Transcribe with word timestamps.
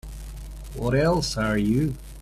What 0.73 0.95
else 0.95 1.37
are 1.37 1.59
you? 1.59 1.93